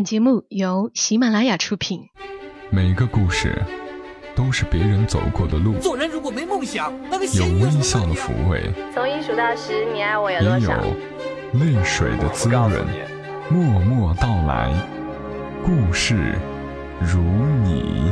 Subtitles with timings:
[0.00, 2.08] 本节目由喜马拉雅出品。
[2.70, 3.54] 每个故事
[4.34, 10.80] 都是别人走过的路，做人如果没梦想，那个有微笑的抚慰，从一数到十，你爱我有也有多少？
[11.52, 12.72] 泪水的滋润。
[13.50, 14.72] 默默到来，
[15.62, 16.34] 故事
[17.02, 17.20] 如
[17.62, 18.10] 你。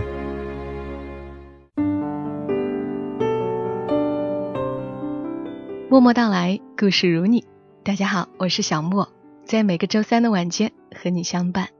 [5.89, 7.46] 默默到来，故事如你。
[7.82, 9.09] 大家好，我是小莫，
[9.46, 11.70] 在每个周三的晚间和你相伴，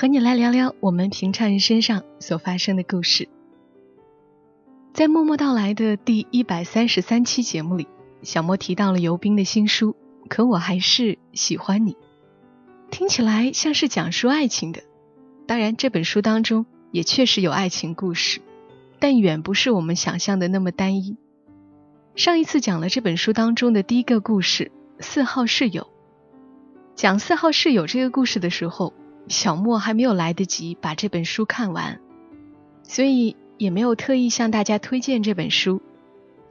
[0.00, 3.28] 和你来聊聊我们平常人身上所发生的故事。
[4.92, 7.88] 在默默到来的第一百三十三期节目里，
[8.22, 9.96] 小莫提到了尤斌的新书
[10.28, 11.94] 《可我还是喜欢你》，
[12.92, 14.82] 听起来像是讲述爱情的。
[15.48, 18.40] 当然，这本书当中也确实有爱情故事，
[19.00, 21.16] 但远不是我们想象的那么单一。
[22.14, 24.70] 上一次讲了这本书当中的第一个故事
[25.02, 25.82] 《四号室友》。
[26.94, 28.94] 讲四号室友这个故事的时候，
[29.28, 32.00] 小莫还没有来得及把这本书看完，
[32.82, 35.80] 所以也没有特意向大家推荐这本书。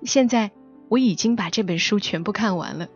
[0.03, 0.52] 现在
[0.89, 2.88] 我已经把这本书全部看完了，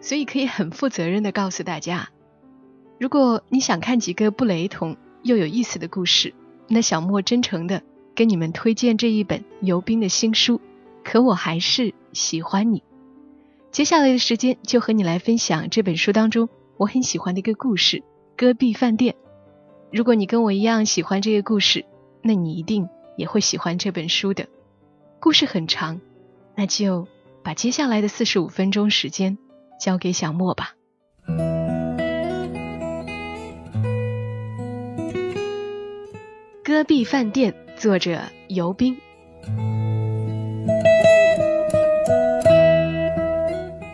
[0.00, 2.10] 所以可以很负责任的告诉大家，
[2.98, 6.32] 如果你想看几个不雷同又有意思的故事，
[6.68, 7.82] 那小莫真诚的
[8.14, 10.60] 跟你们推荐这一本尤斌的新书。
[11.02, 12.82] 可我还是喜欢你。
[13.70, 18.02] 接下来的时间就和你来分享这本书当中我很喜欢的一个故事——
[18.38, 19.14] 戈壁饭店。
[19.94, 21.84] 如果你跟我一样喜欢这个故事，
[22.20, 24.48] 那你一定也会喜欢这本书的。
[25.20, 26.00] 故事很长，
[26.56, 27.06] 那就
[27.44, 29.38] 把接下来的四十五分钟时间
[29.80, 30.74] 交给小莫吧。
[36.64, 38.98] 戈壁饭店，作者尤斌。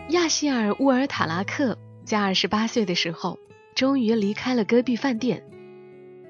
[0.08, 3.38] 亚希尔·乌尔塔拉克在二十八岁的时候，
[3.74, 5.44] 终于离开了戈壁饭店，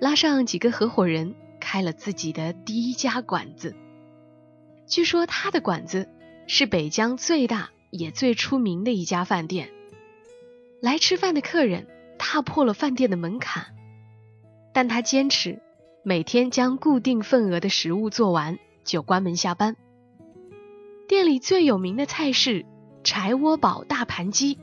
[0.00, 3.76] 拉上几个合伙人，开了自己的第一家馆子。
[4.86, 6.08] 据说他的馆子
[6.46, 9.70] 是北疆最大也最出名的一家饭店。
[10.80, 11.86] 来吃饭的客人
[12.18, 13.74] 踏破了饭店的门槛，
[14.72, 15.60] 但他坚持
[16.02, 19.76] 每天将固定份额的食物做完就关门下班。
[21.06, 22.64] 店里最有名的菜是
[23.04, 24.58] 柴窝堡大盘鸡，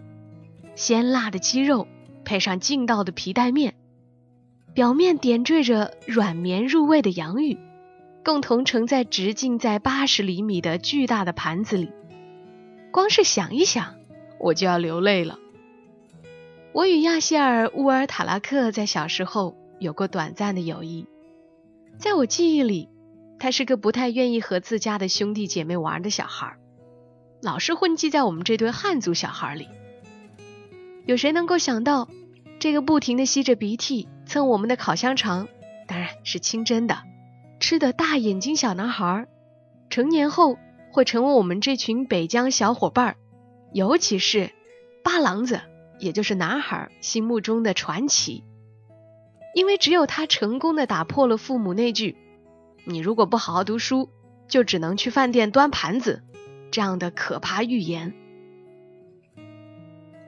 [0.73, 1.87] 鲜辣的鸡肉
[2.25, 3.75] 配上劲道的皮带面，
[4.77, 7.57] 表面点缀着软绵入味的洋芋，
[8.23, 11.89] 共同盛在直径在八十厘米的巨大的盘子里。
[12.91, 13.95] 光是想一想，
[14.39, 15.39] 我就要流泪了。
[16.73, 21.07] 我与亚希尔·乌尔塔拉克在小时候有过短暂的友谊，
[21.97, 22.87] 在我记忆里，
[23.39, 26.55] 他是个不太愿意和自家的兄弟姐妹玩的小孩，
[27.41, 29.69] 老是混迹在我们这堆汉族小孩里。
[31.07, 32.07] 有谁能够想到，
[32.59, 35.47] 这个不停的吸着鼻涕蹭我们的烤香肠，
[35.87, 37.03] 当然是清真的，
[37.59, 39.27] 吃的大眼睛小男孩，
[39.89, 40.57] 成年后
[40.91, 43.15] 会成为我们这群北疆小伙伴，
[43.73, 44.51] 尤其是
[45.03, 45.61] 八郎子。
[45.99, 48.43] 也就是男孩心目中的传奇，
[49.55, 52.15] 因为只有他成功的打破了父母那句
[52.85, 54.11] “你如果不好好读书，
[54.47, 56.21] 就只能去饭店端盘子”
[56.69, 58.13] 这样的可怕预言。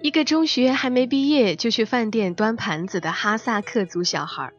[0.02, 4.54] 一个中学还没毕业就去饭店端盘子的哈萨克族小孩，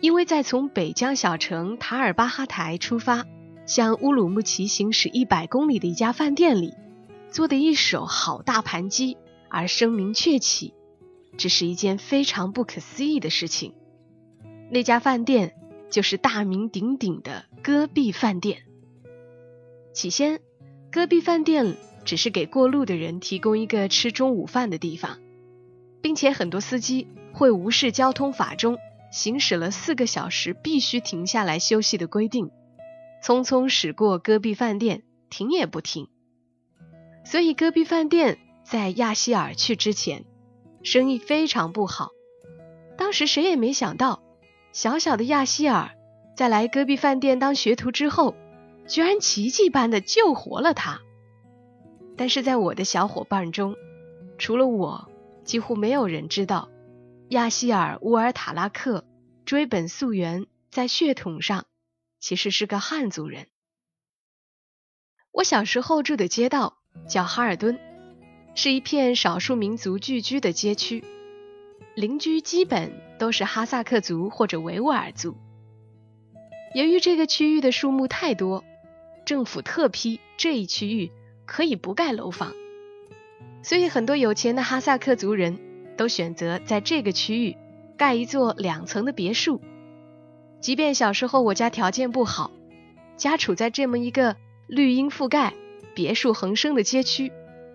[0.00, 3.26] 因为在从北疆小城塔尔巴哈台出发，
[3.66, 6.74] 向乌鲁木齐行驶一百公里的一家饭店里
[7.30, 9.16] 做的一手好大盘鸡。
[9.48, 10.74] 而声名鹊起，
[11.38, 13.74] 这是一件非常不可思议的事情。
[14.70, 15.54] 那家饭店
[15.88, 18.64] 就是大名鼎鼎的戈壁饭店。
[19.94, 20.40] 起先，
[20.90, 25.18] 戈壁饭店只是给过路的人提供一个吃中午饭的地方，
[26.00, 28.78] 并且很多司机会无视交通法中
[29.10, 32.50] 行驶了四个小时必须停下来休息的规定，
[33.22, 36.08] 匆匆驶过戈壁饭店，停也不停。
[37.24, 38.38] 所以，戈壁饭店。
[38.68, 40.24] 在亚希尔去之前，
[40.82, 42.10] 生意非常不好。
[42.98, 44.24] 当时谁也没想到，
[44.72, 45.92] 小小的亚希尔
[46.36, 48.34] 在来戈壁饭店当学徒之后，
[48.88, 51.00] 居然奇迹般的救活了他。
[52.16, 53.76] 但是在我的小伙伴中，
[54.38, 55.10] 除了我，
[55.44, 56.68] 几乎没有人知道，
[57.30, 59.04] 亚希尔·乌尔塔拉克
[59.44, 61.66] 追本溯源，在血统上
[62.20, 63.46] 其实是个汉族人。
[65.32, 66.78] 我小时候住的街道
[67.08, 67.78] 叫哈尔敦。
[68.58, 71.04] 是一片少数民族聚居的街区，
[71.94, 75.36] 邻居基本都是哈萨克族或者维吾尔族。
[76.74, 78.64] 由于这个区域的树木太多，
[79.26, 81.12] 政府特批这一区域
[81.46, 82.52] 可以不盖楼房，
[83.62, 85.58] 所以很多有钱的哈萨克族人
[85.96, 87.56] 都选择在这个区域
[87.96, 89.60] 盖一座两层的别墅。
[90.60, 92.50] 即便小时候我家条件不好，
[93.16, 95.54] 家处在这么一个绿荫覆盖、
[95.94, 97.32] 别墅横生的街区，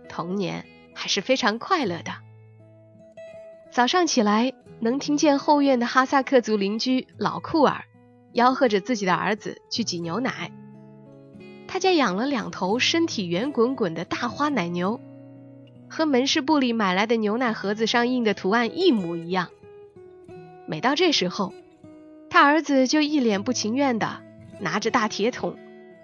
[0.09, 2.11] 童年还是非常快乐的。
[3.71, 4.51] 早上起来，
[4.81, 7.85] 能听见后院的哈萨克族邻居老库尔
[8.33, 10.51] 吆喝着自己的儿子去挤牛奶。
[11.71, 14.99] 他家养了两头身体圆滚滚的大花奶牛，
[15.89, 19.47] 和门市部里买来的牛奶盒子上印的图案一模一样。
[20.65, 21.53] 每到这时候，
[22.29, 24.21] 他儿子就一脸不情愿的
[24.59, 25.57] 拿着大铁桶，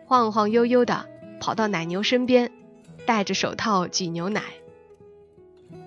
[0.06, 1.06] 晃晃悠悠的
[1.42, 2.50] 跑到奶牛身边，
[3.06, 4.42] 戴着手套挤牛奶。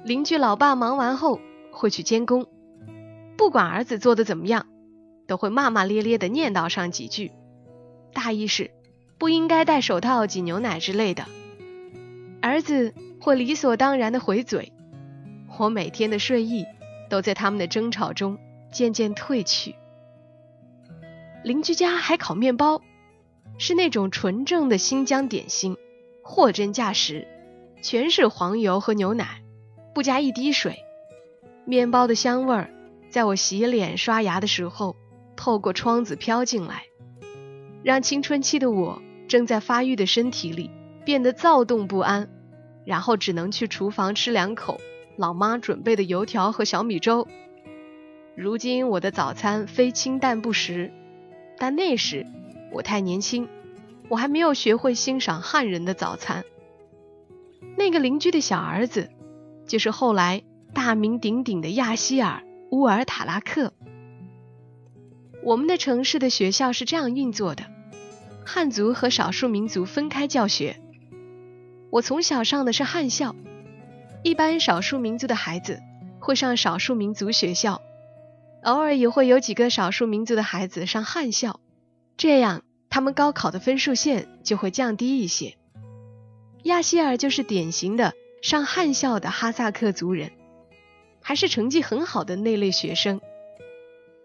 [0.04, 1.40] 邻居老爸忙完后
[1.70, 2.46] 会去监工，
[3.38, 4.66] 不管儿子做的怎么样，
[5.26, 7.32] 都会骂骂咧咧的念叨上几句，
[8.12, 8.72] 大意是。
[9.20, 11.26] 不应该戴手套挤牛奶之类的，
[12.40, 14.72] 儿子会理所当然的回嘴。
[15.58, 16.64] 我每天的睡意
[17.10, 18.38] 都在他们的争吵中
[18.72, 19.74] 渐渐褪去。
[21.44, 22.80] 邻居家还烤面包，
[23.58, 25.76] 是那种纯正的新疆点心，
[26.22, 27.28] 货真价实，
[27.82, 29.42] 全是黄油和牛奶，
[29.94, 30.78] 不加一滴水。
[31.66, 32.70] 面包的香味儿，
[33.10, 34.96] 在我洗脸刷牙的时候
[35.36, 36.84] 透过窗子飘进来，
[37.82, 39.02] 让青春期的我。
[39.30, 40.72] 正在发育的身体里
[41.04, 42.28] 变得躁动不安，
[42.84, 44.80] 然后只能去厨房吃两口
[45.16, 47.28] 老妈准备的油条和小米粥。
[48.36, 50.90] 如今我的早餐非清淡不食，
[51.58, 52.26] 但那时
[52.72, 53.48] 我太年轻，
[54.08, 56.44] 我还没有学会欣赏汉人的早餐。
[57.76, 59.10] 那个邻居的小儿子，
[59.64, 60.42] 就是后来
[60.74, 62.42] 大名鼎鼎的亚希尔·
[62.76, 63.72] 乌尔塔拉克。
[65.44, 67.62] 我们的城市的学校是这样运作的。
[68.52, 70.80] 汉族和少数民族分开教学。
[71.88, 73.36] 我从小上的是汉校，
[74.24, 75.80] 一般少数民族的孩子
[76.18, 77.80] 会上少数民族学校，
[78.64, 81.60] 偶尔也会有几个少数民族的孩子上汉校，
[82.16, 85.56] 这样他们高考的分数线就会降低一些。
[86.64, 90.32] 亚希尔就是典型的上汉校的哈萨克族人，
[91.22, 93.20] 还是成绩很好的那类学生。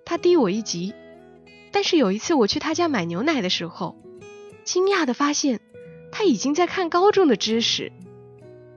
[0.04, 0.96] 他低我一级，
[1.72, 3.96] 但是有一次我去他家买牛奶的时候。
[4.66, 5.62] 惊讶地发现，
[6.12, 7.94] 他已经在看高中的知识，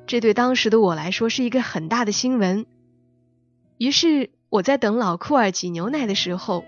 [0.07, 2.67] 这对当时的我来说是一个很大的新闻。
[3.79, 6.65] 于是我在等老库尔挤牛奶的时候，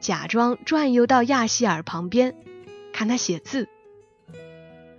[0.00, 2.34] 假装转悠到亚希尔旁边，
[2.92, 3.68] 看他写字。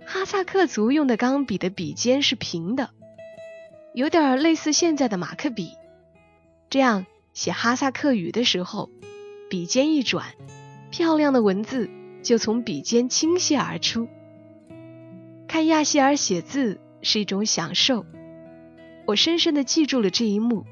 [0.06, 2.88] 哈萨克族用的钢笔的笔尖是平的，
[3.92, 5.72] 有点类似现在的马克笔。
[6.70, 7.04] 这样
[7.34, 8.88] 写哈萨克语的时候，
[9.50, 10.34] 笔尖一转，
[10.90, 11.90] 漂亮的文字。
[12.22, 14.08] 就从笔尖倾泻而出。
[15.46, 18.04] 看亚希尔写字是一种享受，
[19.06, 20.64] 我深深的记住了这一幕。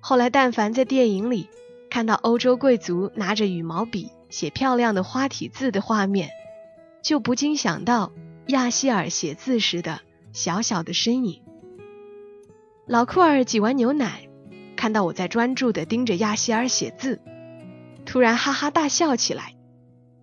[0.00, 1.48] 后来，但凡在电影里
[1.90, 6.30] 看到欧洲贵族拿着羽毛笔写漂亮的花体字的画面，
[7.02, 8.12] 就不禁想到
[8.46, 10.00] 亚希尔写字时的
[10.32, 11.42] 小小的身影。
[12.86, 14.28] 老库尔挤完牛奶，
[14.76, 17.20] 看到我在专注的盯着亚希尔写字，
[18.06, 19.54] 突然哈哈大笑起来。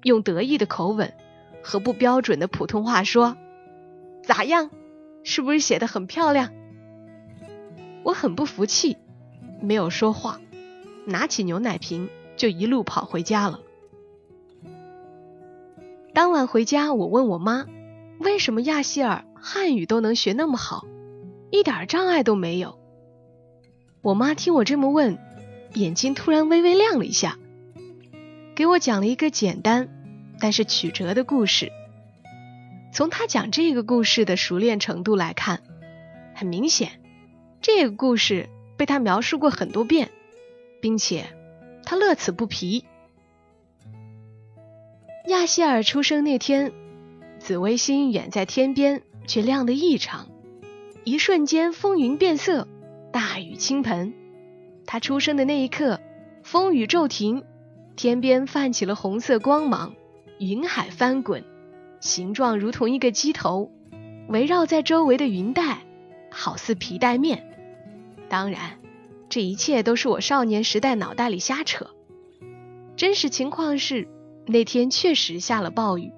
[0.05, 1.13] 用得意的口吻
[1.63, 3.35] 和不标准的普通话说
[4.21, 4.69] ：“咋样？
[5.23, 6.53] 是不是写的很漂亮？”
[8.05, 8.97] 我很不服气，
[9.61, 10.39] 没有说话，
[11.07, 12.07] 拿起牛奶瓶
[12.37, 13.61] 就一路跑回家了。
[16.13, 17.65] 当晚回家，我问我妈
[18.21, 20.85] ：“为什么亚希尔汉语都能学那么好，
[21.50, 22.77] 一点障碍都没有？”
[24.03, 25.17] 我妈听我这么问，
[25.74, 27.39] 眼睛突然微微亮了一下，
[28.53, 29.89] 给我讲了一个简单。
[30.39, 31.72] 但是曲折的故事，
[32.94, 35.62] 从他讲这个故事的熟练程度来看，
[36.34, 37.01] 很明显，
[37.62, 40.12] 这个故事被他描述过很多遍，
[40.82, 41.25] 并且
[41.84, 42.86] 他乐此不疲。
[45.27, 46.72] 亚希尔出生那天，
[47.39, 50.27] 紫微星远在天边，却亮得异常，
[51.04, 52.68] 一瞬间风云变色，
[53.12, 54.13] 大雨倾盆。
[54.86, 56.00] 他出生的那一刻，
[56.44, 57.44] 风雨骤停，
[57.96, 59.96] 天边泛起了红色光芒。
[60.38, 61.44] 云海翻滚，
[62.00, 63.72] 形状如同一个鸡头，
[64.27, 65.86] 围绕在周围的云带，
[66.30, 67.51] 好似皮带面。
[68.27, 68.80] 当然，
[69.30, 71.92] 这一切都是我少年时代脑袋里瞎扯。
[72.98, 74.08] 真实情况是，
[74.46, 76.12] 那天确实下了暴雨。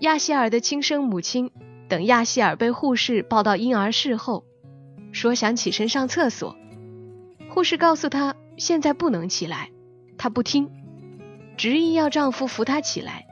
[0.00, 1.50] 亚希尔的亲生母亲
[1.88, 4.44] 等亚希尔被护士抱到婴儿室后，
[5.12, 6.56] 说想起身上厕所。
[7.48, 9.70] 护士告诉他现在不能起来，
[10.16, 10.70] 他不听。
[11.60, 13.26] 执意要丈夫扶她起来，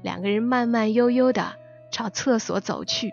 [0.00, 1.56] 两个人慢慢悠悠的
[1.90, 3.12] 朝厕所走去。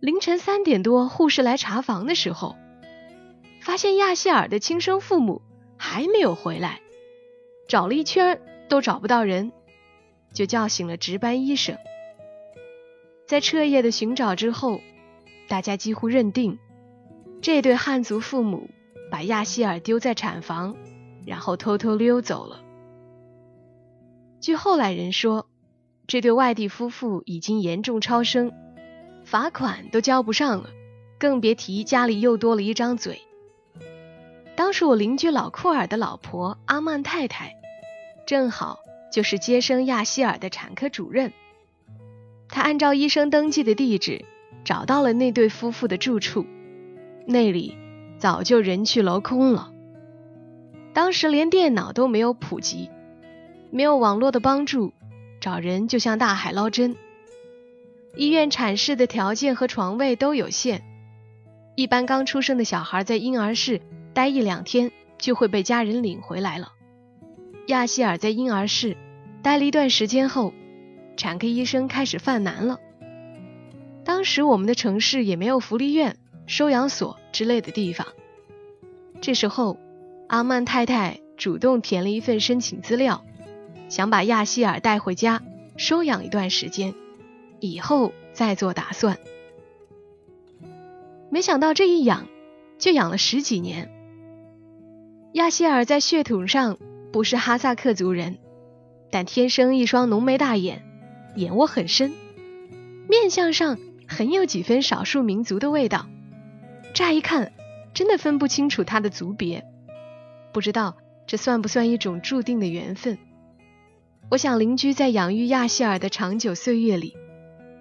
[0.00, 2.56] 凌晨三点多，护士来查房的时候，
[3.60, 5.42] 发现亚希尔的亲生父母
[5.76, 6.80] 还没有回来，
[7.68, 9.52] 找了一圈都找不到人，
[10.32, 11.78] 就叫醒了值班医生。
[13.28, 14.80] 在彻夜的寻找之后，
[15.48, 16.58] 大家几乎认定
[17.40, 18.68] 这对汉族父母
[19.08, 20.74] 把亚希尔丢在产房，
[21.24, 22.60] 然后偷偷溜走了。
[24.42, 25.46] 据后来人说，
[26.08, 28.50] 这对外地夫妇已经严重超生，
[29.24, 30.70] 罚款都交不上了，
[31.16, 33.22] 更别提家里又多了一张嘴。
[34.56, 37.54] 当时我邻居老库尔的老婆阿曼太太，
[38.26, 38.80] 正好
[39.12, 41.32] 就是接生亚希尔的产科主任。
[42.48, 44.24] 她按照医生登记的地址，
[44.64, 46.44] 找到了那对夫妇的住处，
[47.28, 47.76] 那里
[48.18, 49.72] 早就人去楼空了。
[50.92, 52.90] 当时连电脑都没有普及，
[53.72, 54.92] 没有网络的帮助，
[55.40, 56.94] 找人就像大海捞针。
[58.14, 60.82] 医院产室的条件和床位都有限，
[61.74, 63.80] 一般刚出生的小孩在婴儿室。
[64.14, 66.72] 待一两天就会被家人领回来了。
[67.68, 68.94] 亚希尔在婴儿室
[69.42, 70.52] 待了一段时间后，
[71.16, 72.78] 产科医生开始犯难了。
[74.04, 78.06] 当时我们的城市也没有福利院、收养所之类的地方。
[79.22, 79.78] 这时候，
[80.28, 83.24] 阿曼太太主动填了一份申请资料，
[83.92, 85.42] 想把亚希尔带回家
[85.76, 86.94] 收养一段时间，
[87.60, 89.18] 以后再做打算。
[91.28, 92.26] 没想到这一养
[92.78, 93.90] 就养了十几年。
[95.34, 96.78] 亚希尔在血统上
[97.12, 98.38] 不是哈萨克族人，
[99.10, 100.82] 但天生一双浓眉大眼，
[101.36, 102.14] 眼窝很深，
[103.10, 103.76] 面相上
[104.08, 106.06] 很有几分少数民族的味道。
[106.94, 107.52] 乍一看，
[107.92, 109.66] 真的分不清楚他的族别。
[110.50, 110.96] 不知道
[111.26, 113.18] 这算不算一种注定的缘分？
[114.32, 117.14] 我想邻居在养育亚希尔的长久岁月里，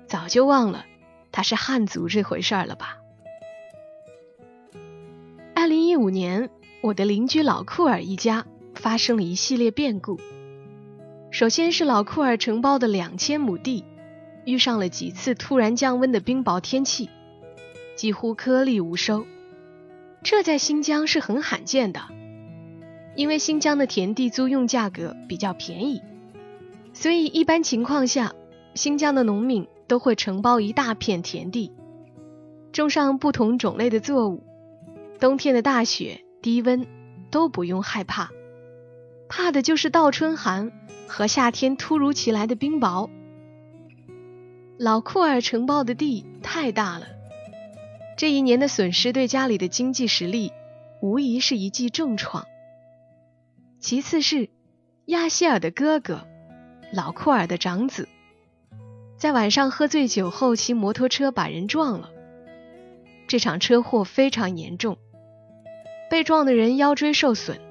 [0.06, 0.86] 早就忘了
[1.32, 2.98] 他是汉族这回事儿了吧。
[5.56, 6.50] 二零一五年。
[6.82, 10.20] 我的邻居老库尔一家发生了一系列变故。
[11.30, 13.86] 首先是老库尔承包的两千亩地，
[14.46, 17.08] 遇上了几次突然降温的冰雹天气，
[17.96, 19.28] 几乎颗粒无收。
[20.24, 22.02] 这在新疆是很罕见的，
[23.16, 26.02] 因为新疆的田地租用价格比较便宜，
[26.94, 28.34] 所以一般情况下，
[28.76, 31.72] 新疆的农民都会承包一大片田地，
[32.72, 34.44] 种上不同种类的作物。
[35.20, 36.24] 冬天的大雪。
[36.42, 36.88] 低温
[37.30, 38.32] 都不用害怕，
[39.30, 40.72] 怕的就是倒春寒
[41.08, 43.12] 和夏天突如其来的冰雹。
[44.80, 47.06] 老库尔承包的地太大了，
[48.18, 50.52] 这一年的损失对家里的经济实力
[51.00, 52.48] 无疑是一记重创。
[53.80, 54.50] 其次是
[55.06, 56.26] 亚希尔的哥哥，
[56.94, 58.10] 老库尔的长子，
[59.16, 62.12] 在晚上喝醉酒后骑摩托车把人撞了，
[63.28, 64.98] 这场车祸非常严重。
[66.10, 67.62] 被撞的人腰椎受损，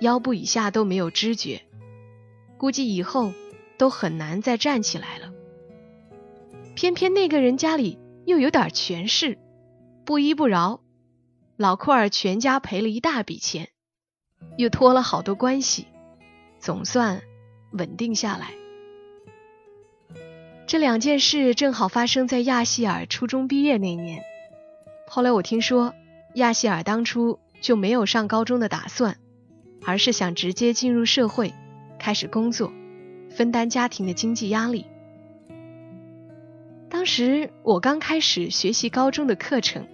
[0.00, 1.62] 腰部以下都没有知觉，
[2.58, 3.32] 估计以后
[3.76, 5.32] 都很难再站起来了。
[6.76, 9.36] 偏偏那个人家里又有点权势，
[10.04, 10.80] 不依不饶，
[11.56, 13.70] 老库尔全家赔了一大笔钱，
[14.56, 15.88] 又托了好多关系，
[16.60, 17.20] 总算
[17.72, 18.52] 稳定下来。
[20.66, 24.22] 这两件事正好发生在亚希尔初中毕业那年。
[25.08, 25.94] 后来我听说，
[26.34, 27.38] 亚希尔当初。
[27.60, 29.18] 就没有上高中的打算，
[29.84, 31.52] 而是想直接进入社会，
[31.98, 32.72] 开始工作，
[33.28, 34.86] 分担家庭的经济压力。
[36.88, 39.86] 当时我刚开始学习高中的课程，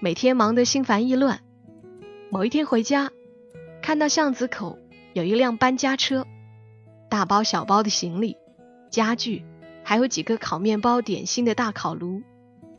[0.00, 1.38] 每天忙得心烦意乱。
[2.30, 3.12] 某一天回家，
[3.80, 4.76] 看到巷子口
[5.12, 6.26] 有一辆搬家车，
[7.08, 8.36] 大包小包的行李、
[8.90, 9.44] 家具，
[9.84, 12.22] 还有几个烤面包、点心的大烤炉，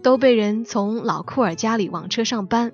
[0.03, 2.73] 都被人从老库尔家里往车上搬。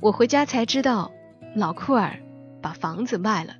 [0.00, 1.10] 我回家才知道，
[1.54, 2.20] 老库尔
[2.62, 3.56] 把房子卖了，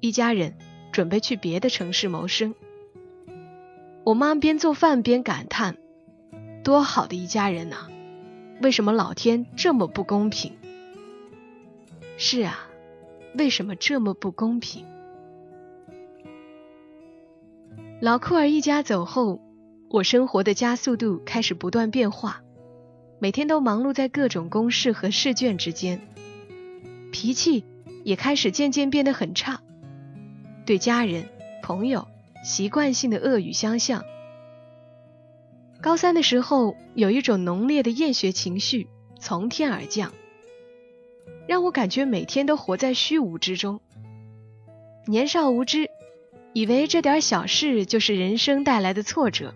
[0.00, 0.56] 一家人
[0.92, 2.54] 准备去别的城市谋生。
[4.04, 5.76] 我妈边做饭边感叹
[6.64, 7.88] ：“多好的一家人呐，
[8.62, 10.56] 为什么老天这么不公平？”
[12.16, 12.66] 是啊，
[13.34, 14.86] 为什么这么不公平？
[18.00, 19.40] 老库尔一家走后，
[19.90, 22.42] 我生活的加速度开始不断变化。
[23.18, 26.00] 每天都忙碌在各种公事和试卷之间，
[27.10, 27.64] 脾气
[28.04, 29.60] 也开始渐渐变得很差，
[30.64, 31.28] 对家人、
[31.60, 32.06] 朋友
[32.44, 34.04] 习惯性的恶语相向。
[35.80, 38.86] 高三的时候，有一种浓烈的厌学情绪
[39.18, 40.12] 从天而降，
[41.48, 43.80] 让我感觉每天都活在虚无之中。
[45.06, 45.90] 年少无知，
[46.52, 49.54] 以为这点小事就是人生带来的挫折，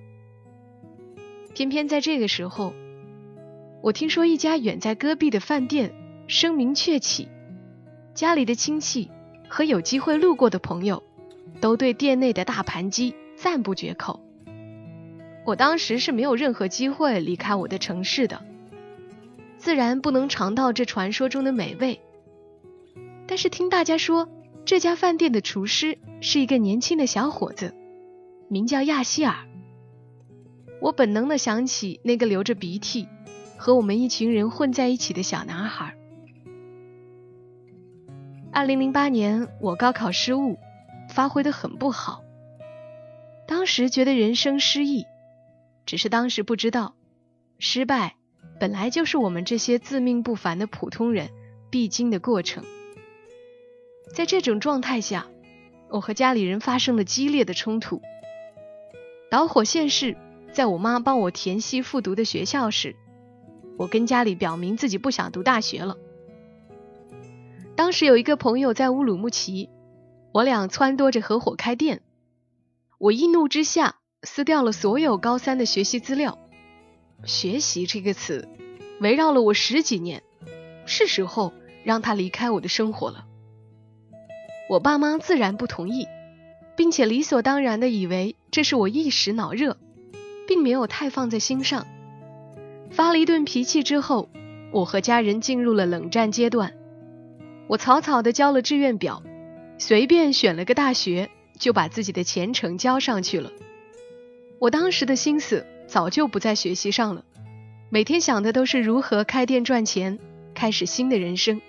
[1.54, 2.75] 偏偏在这个时候。
[3.82, 5.92] 我听说一家远在戈壁的饭店
[6.28, 7.28] 声名鹊起，
[8.14, 9.11] 家里的亲戚
[9.49, 11.02] 和有机会路过的朋友，
[11.61, 14.20] 都对店内的大盘鸡赞不绝口。
[15.44, 18.40] 我当时是没有任何机会离开我的城市的，
[19.58, 22.00] 自然不能尝到这传说中的美味。
[23.26, 24.28] 但是听大家说，
[24.64, 27.75] 这家饭店的厨师是一个年轻的小伙子，
[28.49, 29.35] 名叫亚希尔。
[30.81, 33.09] 我本能的想起那个流着鼻涕
[33.57, 35.97] 和我们一群人混在一起的小男孩。
[38.52, 40.59] 二零零八年，我高考失误，
[41.11, 42.23] 发挥的很不好。
[43.49, 45.07] 当时觉得人生失意。
[45.85, 46.95] 只是当时不知道，
[47.59, 48.14] 失败
[48.61, 51.31] 本来就是我们这些自命不凡的普通人
[51.69, 52.64] 必经的过程。
[54.12, 55.26] 在这种状态下，
[55.88, 58.02] 我和家里人发生了激烈的冲突。
[59.31, 60.16] 导火线是
[60.52, 62.95] 在我妈帮我填系复读的学校时，
[63.78, 65.97] 我跟家里表明自己不想读大学了。
[67.75, 69.71] 当时有一个朋友在乌鲁木齐，
[70.33, 72.02] 我俩撺掇着合伙开店，
[72.99, 73.97] 我一怒之下。
[74.25, 76.38] 撕掉了所有高三的学习资料，
[77.25, 78.49] 学习这个词
[79.00, 80.23] 围绕了我十几年，
[80.87, 81.52] 是时候
[81.83, 83.26] 让他离开我的生活了。
[84.69, 86.07] 我爸妈自然不同意，
[86.76, 89.76] 并且理所当然的以为这是我一时脑热，
[90.47, 91.87] 并没有太放在心上。
[92.90, 94.28] 发了一顿脾气之后，
[94.71, 96.75] 我和家人进入了冷战阶段。
[97.69, 99.23] 我草草的交了志愿表，
[99.78, 103.50] 随便选了个大学，就把自己的前程交上去了。
[104.59, 107.25] 我当时的心思早就不在学习上了，
[107.90, 110.19] 每天想的都是如何开店赚钱，
[110.54, 111.61] 开始新的人生。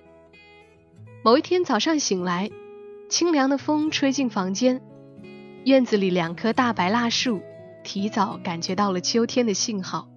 [1.24, 2.52] 某一天早上醒来，
[3.13, 4.82] 清凉的风吹进房间，
[5.65, 7.43] 院子里两棵大白蜡树
[7.84, 10.08] 提早感觉到了秋天的信号，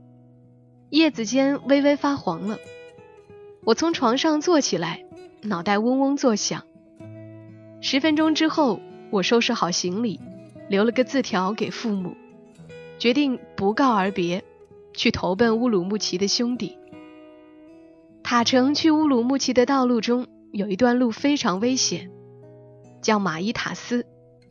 [0.89, 2.57] 叶子间微微发黄了。
[3.65, 5.05] 我从床上坐起来，
[5.43, 6.65] 脑袋嗡嗡作响。
[7.83, 10.19] 十分钟之后，我收拾好行李，
[10.71, 12.17] 留了个字条给父母。
[12.99, 14.43] 决定不告而别，
[14.95, 16.79] 去投奔乌鲁木齐的兄弟。
[18.23, 22.11] 塔城去乌鲁木齐的道路中有一段路非常危险，
[23.03, 24.07] 叫马伊塔斯，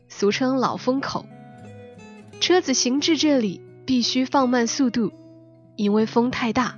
[0.08, 1.26] 俗称老风口。
[2.40, 5.12] 车子行至这里必须放慢速度，
[5.76, 6.78] 因为风太大，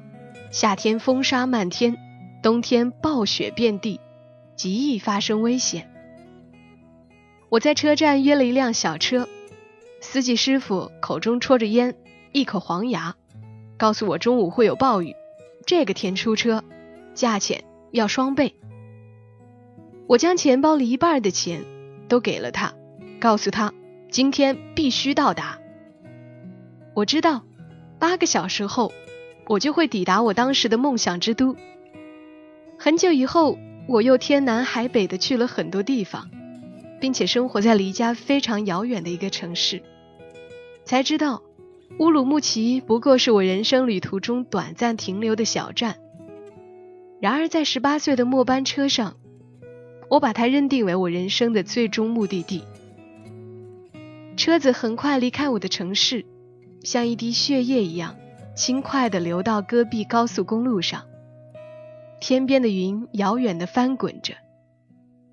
[0.51, 1.97] 夏天风沙漫天，
[2.43, 3.99] 冬天暴雪遍地，
[4.55, 5.89] 极易发生危险。
[7.49, 9.27] 我在车站约了一辆小车。
[9.99, 11.95] 司机师傅口中戳着烟，
[12.31, 13.15] 一口黄牙，
[13.77, 15.15] 告诉我中午会有暴雨，
[15.65, 16.63] 这个天出车，
[17.15, 18.55] 价钱要双倍。
[20.07, 21.63] 我将钱包里一半的钱
[22.07, 22.73] 都给了他，
[23.19, 23.73] 告诉他
[24.09, 25.59] 今天必须到达。
[26.95, 27.43] 我知道
[27.99, 28.91] 八个小时后
[29.47, 31.55] 我就会抵达我当时的梦想之都。
[32.79, 36.29] 很久以后，我又天南海北的去了很多地方。
[36.99, 39.83] 并且生活在离家非常遥远的一个城市，
[40.83, 41.43] 才知道
[41.99, 45.97] 乌鲁木齐不过是我人生旅途中短暂停留的小站。
[47.21, 49.17] 然而，在十八岁的末班车上，
[50.09, 52.63] 我把它认定为我人生的最终目的地。
[54.35, 56.25] 车子很快离开我的城市，
[56.83, 58.15] 像一滴血液一样
[58.55, 61.03] 轻快地流到戈壁高速公路上。
[62.19, 64.35] 天边的云遥远地翻滚着，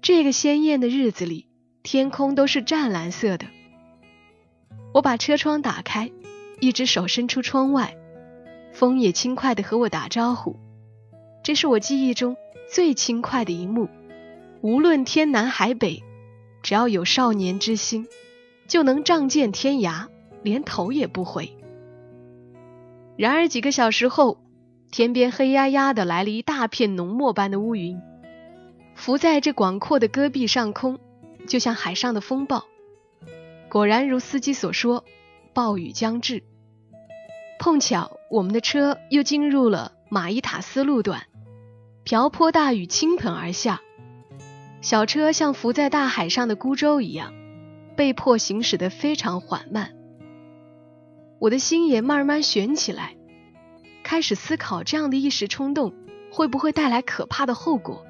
[0.03, 1.47] 这个鲜艳的日子里。
[1.83, 3.45] 天空都是湛蓝色的。
[4.95, 6.11] 我把车窗打开，
[6.61, 7.95] 一只手伸出窗外，
[8.73, 10.57] 风也轻快地和我打招呼。
[11.43, 12.39] 这是我记忆中
[12.73, 13.91] 最轻快的一幕。
[14.65, 16.03] 无论天南海北，
[16.63, 18.09] 只要有少年之心，
[18.67, 20.07] 就能仗剑天涯，
[20.43, 21.55] 连头也不回。
[23.19, 24.39] 然而几个小时后，
[24.91, 28.01] 天边黑压压的来了一大片浓墨般的乌云，
[28.95, 30.99] 浮在这广阔的戈壁上空。
[31.47, 32.65] 就像海上的风暴，
[33.69, 35.05] 果然如司机所说，
[35.53, 36.43] 暴雨将至。
[37.59, 41.27] 碰巧我们的车又进入了马伊塔斯路段，
[42.03, 43.83] 瓢泼大雨倾盆而下，
[44.85, 47.33] 小车像浮在大海上的孤舟一样，
[47.97, 49.95] 被迫行驶得非常缓慢。
[51.39, 53.17] 我的心也慢慢悬起来，
[54.03, 55.95] 开始思考这样的一时冲动
[56.31, 58.05] 会不会带来可怕的后果。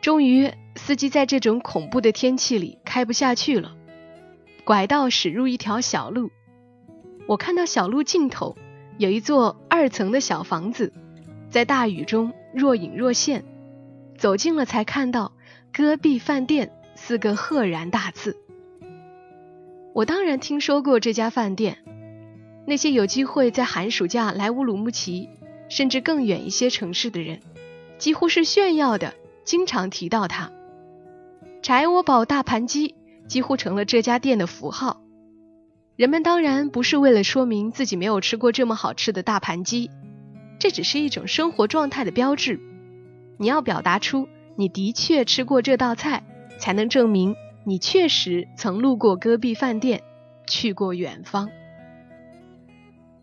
[0.00, 0.50] 终于。
[0.76, 3.76] 司机在这种恐怖的天气里开不下去了，
[4.64, 6.32] 拐道驶入一条小路。
[7.28, 8.56] 我看到小路尽头
[8.98, 10.92] 有一座二层的小房子，
[11.48, 13.44] 在大雨中若隐若现。
[14.24, 15.32] 走近了才看到
[15.70, 18.38] “戈壁饭店”四个赫然大字。
[19.92, 21.84] 我当然听说过这家饭店，
[22.66, 25.28] 那些有机会在寒暑假来乌鲁木齐，
[25.68, 27.40] 甚至更远一些城市的人，
[27.98, 29.12] 几乎是炫耀的。
[29.44, 30.50] 经常提到它。
[31.60, 32.94] 柴窝堡大盘鸡
[33.28, 35.02] 几乎成了这家店的符号。
[35.96, 39.90] 人们当然不是为了说明自己没有吃过这么好吃的大盘鸡，
[40.58, 42.58] 这只是一种生活状态的标志。
[43.36, 46.22] 你要表达出你的确吃过这道菜，
[46.58, 50.02] 才能证明你确实曾路过戈壁饭店，
[50.46, 51.50] 去过远方。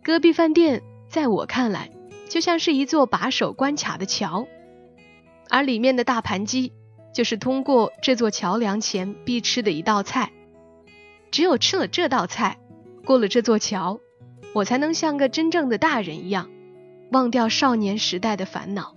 [0.04, 1.92] 戈壁饭店在我看来，
[2.28, 4.48] 就像是一座把守关卡的桥，
[5.50, 6.74] 而里面的大盘鸡
[7.14, 10.32] 就是通过这座桥梁前必吃的一道菜。
[11.30, 12.58] 只有吃了这道菜，
[13.06, 14.00] 过了这座桥，
[14.54, 16.50] 我才能像个真正的大人一样，
[17.12, 18.96] 忘掉少年时代的烦恼。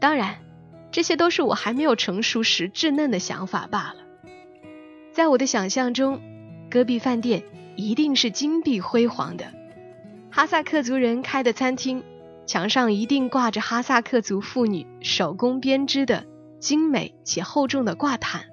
[0.00, 0.36] 当然，
[0.90, 3.96] 这些都是我还没有成熟时稚嫩的想法罢了。
[5.12, 6.20] 在我的想象中，
[6.70, 7.42] 戈壁饭店
[7.76, 9.52] 一定是金碧辉煌的，
[10.30, 12.04] 哈萨克族人开的餐厅，
[12.46, 16.24] 墙上一定挂着哈萨克族妇女手工编织的
[16.58, 18.46] 精美且厚重的挂毯，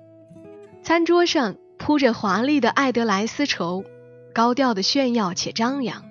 [0.81, 1.55] 餐桌上。
[1.77, 3.84] 铺着华丽的爱德莱丝绸，
[4.34, 6.05] 高调的炫耀且张扬。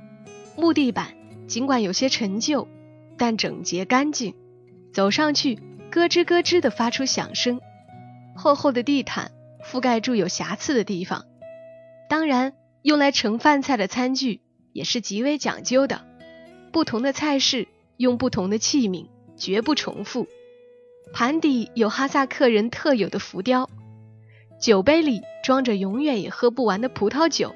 [0.59, 1.14] 木地板
[1.49, 2.68] 尽管有些陈旧，
[3.16, 4.35] 但整洁干净，
[4.94, 5.57] 走上去
[5.90, 7.61] 咯吱咯吱地发出响声。
[8.37, 11.26] 厚厚的地毯覆盖住有瑕疵的地方。
[12.09, 14.40] 当然，用来盛饭菜的餐具
[14.72, 16.04] 也是极为讲究的，
[16.72, 20.28] 不同的菜式用不同的器皿，绝不重复。
[21.12, 23.68] 盘底有哈萨克人特有的浮雕。
[24.61, 27.54] 酒杯里装着永远也喝不完的葡萄酒。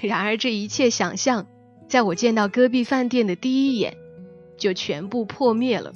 [0.00, 1.46] 然而，这一切想象，
[1.88, 3.96] 在我见到戈壁饭店的第一眼，
[4.56, 5.92] 就全部破灭了。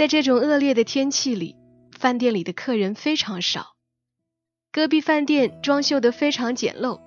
[0.00, 1.56] 在这种恶劣的天气里，
[1.92, 3.74] 饭店里的客人非常少。
[4.72, 7.02] 戈壁饭店装修得非常简陋，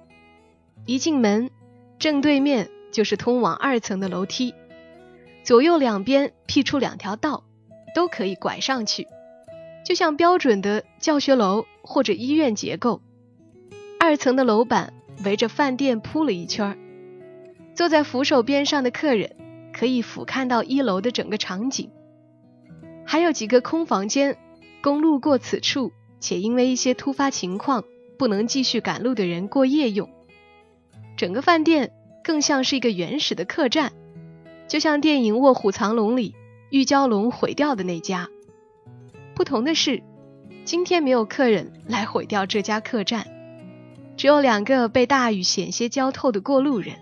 [0.85, 1.49] 一进门，
[1.97, 4.53] 正对面就是通往二层的楼梯，
[5.43, 7.45] 左右两边辟出两条道，
[7.95, 9.07] 都可以拐上去。
[9.83, 13.01] 就像标准的教学楼或者医院结构，
[13.99, 14.93] 二层的楼板
[15.25, 16.77] 围着饭店铺了一圈
[17.73, 19.35] 坐在扶手边上的客人
[19.73, 21.89] 可以俯瞰到一楼的整个场景。
[23.05, 24.37] 还有几个空房间
[24.81, 27.83] 供路过此处且因为一些突发情况
[28.17, 30.09] 不能继续赶路的人过夜用。
[31.17, 31.91] 整个饭店
[32.23, 33.91] 更像是一个原始的客栈，
[34.67, 36.33] 就像电影《卧虎藏龙》里
[36.69, 38.29] 玉娇龙毁掉的那家。
[39.35, 40.01] 不同的是，
[40.63, 43.27] 今天没有客人来毁掉这家客栈，
[44.15, 46.95] 只有两个被大雨险些浇透的过路人。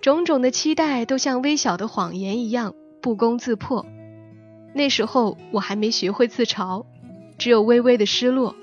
[0.00, 3.86] 种种的期待都像微小的谎言一样不攻自破。
[4.74, 6.86] 那时候我还没学会自嘲，
[7.38, 8.56] 只有微微的失落。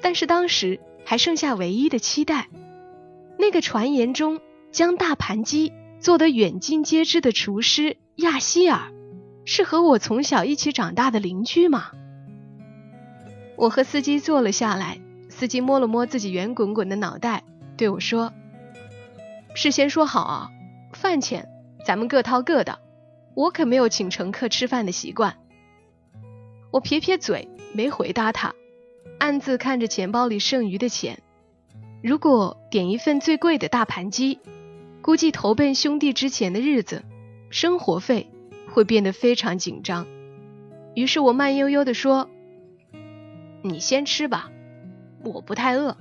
[0.00, 2.48] 但是当时还剩下唯一的期待，
[3.38, 4.40] 那个传言中
[4.72, 8.92] 将大盘鸡做得远近皆知的厨师亚希尔。
[9.46, 11.90] 是和我从小一起长大的邻居吗？
[13.56, 17.42] 我和司机坐了下来，司机摸了摸自己圆滚滚的脑袋，
[17.76, 18.32] 对我说
[19.56, 20.50] ：“事先说好啊，
[20.92, 21.48] 饭钱
[21.84, 22.78] 咱们各掏各的，
[23.34, 25.36] 我可没有请乘客吃饭的习惯。”
[26.72, 28.54] 我撇撇嘴，没回答他，
[29.18, 31.22] 暗自看着钱包里剩余的钱。
[32.02, 34.38] 如果点一份最贵的大盘鸡，
[35.02, 37.04] 估计投奔兄弟之前的日子，
[37.50, 38.30] 生活费。
[38.72, 40.06] 会变得非常紧张，
[40.94, 42.30] 于是我慢悠悠地说
[43.62, 44.52] ：“你先吃吧，
[45.24, 45.96] 我不太饿。”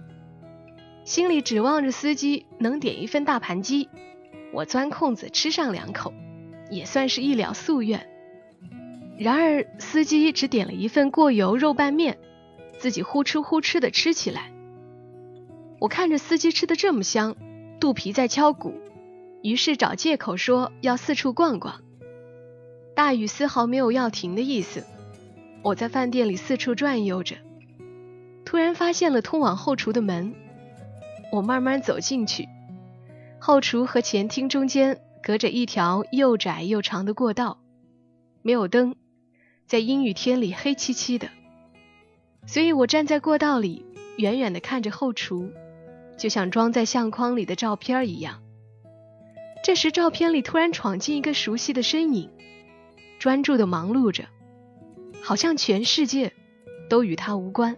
[1.04, 3.89] 心里指望着司机能点一份大盘鸡，
[4.54, 6.13] 我钻空子吃上两口，
[6.70, 8.08] 也算是一了夙愿。
[9.18, 12.18] 然而司机只点了一份过油肉拌面，
[12.78, 14.52] 自己呼哧呼哧地吃起来。
[15.80, 17.36] 我看着司机吃的这么香，
[17.80, 18.74] 肚皮在敲鼓，
[19.42, 21.82] 于是找借口说要四处逛逛。
[22.96, 24.86] 大雨丝毫没有要停的意思。
[25.62, 27.36] 我在饭店里四处转悠着，
[28.46, 30.34] 突然发现了通往后厨的门。
[31.32, 32.48] 我慢慢走进去，
[33.40, 37.60] 后厨和前厅中间隔着一条又窄又长的过道，
[38.42, 38.96] 没有灯，
[39.68, 41.30] 在阴雨天里黑漆漆的。
[42.46, 43.86] 所以我站在过道里，
[44.18, 45.52] 远远地看着后厨，
[46.18, 48.42] 就像装在相框里的照片一样。
[49.62, 52.30] 这时，照片里突然闯进一个熟悉的身影。
[53.20, 54.24] 专注的忙碌着，
[55.22, 56.32] 好像全世界
[56.90, 57.76] 都与他无关，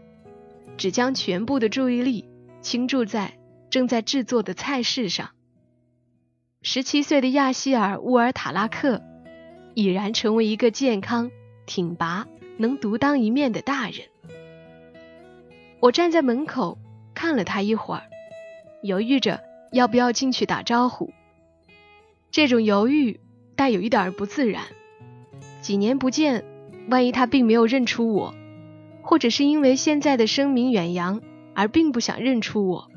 [0.77, 2.29] 只将全部的注意力
[2.61, 3.39] 倾注在
[3.71, 5.31] 正在制作的菜式上。
[6.63, 9.01] 十七岁的亚希尔·乌尔塔拉克
[9.73, 11.31] 已然成为一个健康、
[11.65, 14.05] 挺拔、能独当一面的大人。
[15.79, 16.77] 我站在门口
[17.15, 18.03] 看了他一会儿，
[18.83, 21.11] 犹豫着要不要进去打招呼。
[22.29, 23.19] 这种犹豫
[23.55, 24.61] 带有一点不自然。
[25.61, 26.45] 几年不见，
[26.89, 28.35] 万一他并没有认出我，
[29.01, 31.21] 或者是因为现在的声名远扬
[31.55, 32.91] 而并不想认出我，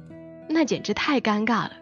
[0.50, 1.72] 那简直太尴尬了。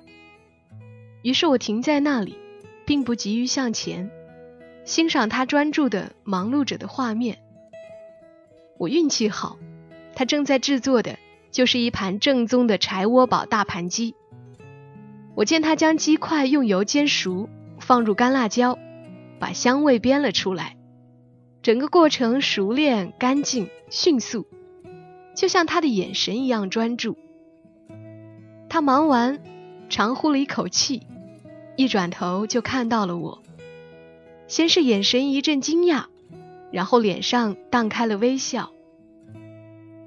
[1.23, 2.37] 于是我停在那里，
[2.85, 4.11] 并不急于向前，
[4.85, 7.39] 欣赏他专注的忙碌着的画面。
[8.79, 9.59] 我运气好，
[10.15, 11.19] 他正在制作的
[11.53, 14.15] 就是一盘正宗的柴窝堡大盘鸡。
[15.35, 18.79] 我见他将鸡块用油煎熟，放入干辣椒，
[19.39, 20.77] 把香味煸了出来。
[21.63, 24.47] 整个过程熟练、干净、迅速，
[25.37, 27.17] 就像他的眼神一样专注。
[28.69, 29.41] 他忙完，
[29.89, 31.07] 长呼了一口气，
[31.77, 33.43] 一转头就看到了我。
[34.47, 36.05] 先是眼神一阵惊讶，
[36.71, 38.71] 然后脸上荡开了微笑。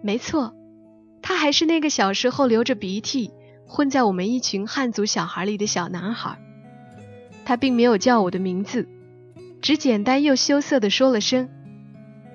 [0.01, 0.53] 没错，
[1.21, 3.31] 他还是那个小时候流着鼻涕。
[3.67, 6.37] 混在我们一群汉族小孩里的小男孩，
[7.45, 8.87] 他并没有叫我的名字，
[9.59, 11.49] 只简单又羞涩地说了声：“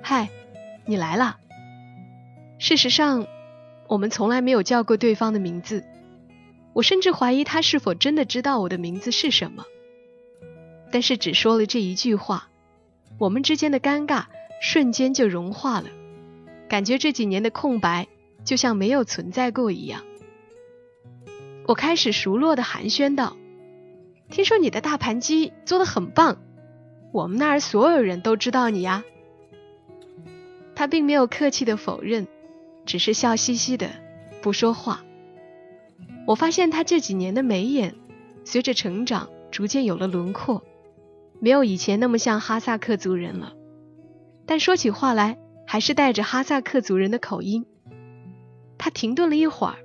[0.02, 0.28] 嗨，
[0.86, 1.38] 你来了。”
[2.58, 3.28] 事实上，
[3.86, 5.84] 我们从来没有叫过对方的名字，
[6.72, 9.64] 我甚至怀疑他是否真的知道我的名字是什么。
[10.92, 12.48] 但是只说了这一句话，
[13.18, 14.24] 我们之间的尴尬
[14.60, 15.88] 瞬间就融化了，
[16.68, 18.08] 感觉这几年的空白
[18.44, 20.02] 就像没有存在过一样。
[21.66, 23.36] 我开始熟络的寒暄道
[24.30, 26.38] ：“听说你的大盘鸡做的很棒，
[27.12, 29.04] 我们那儿所有人都知道你呀。”
[30.74, 32.26] 他并没有客气的否认，
[32.84, 33.90] 只是笑嘻嘻的
[34.42, 35.04] 不说话。
[36.26, 37.94] 我发现他这几年的眉眼
[38.44, 40.62] 随着成长逐渐有了轮廓，
[41.40, 43.54] 没有以前那么像哈萨克族人了，
[44.46, 47.66] 但说起话来还是带着哈萨克族人的口音。
[48.78, 49.76] 他停顿了一会儿，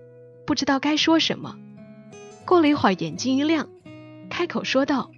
[0.46, 1.58] 不知道该说什么。
[2.46, 3.68] 过了一会儿，眼睛一亮，
[4.30, 5.12] 开口说道：“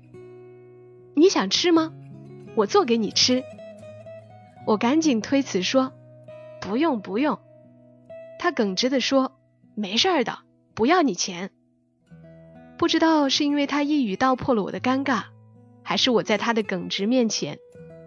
[1.13, 1.93] 你想吃吗？
[2.55, 3.43] 我做给你吃。”
[4.65, 5.93] 我赶紧推辞说
[6.59, 7.39] ：“不用，不用。”
[8.39, 9.37] 他耿直的说
[9.75, 10.39] ：“没事儿的，
[10.77, 11.49] 不要你钱。”
[12.77, 15.23] 不知道是因为他一语道破了我的尴尬，
[15.81, 17.57] 还是我在他的耿直面前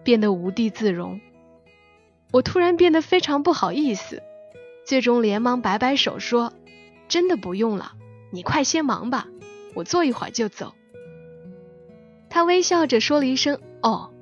[0.04, 1.20] 变得无地自容，
[2.32, 4.22] 我突然变得非常不好意思，
[4.86, 6.52] 最终连忙摆摆手说
[7.08, 7.94] ：“真的不用了。”
[8.32, 9.26] 你快先忙吧，
[9.74, 10.72] 我坐一会儿就走。
[12.28, 14.14] 他微笑着说了一声“哦”，